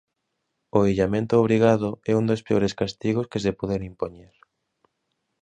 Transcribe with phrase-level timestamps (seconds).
[0.77, 4.33] O illamento obrigado, é un dos peores castigos que se poden impoñer.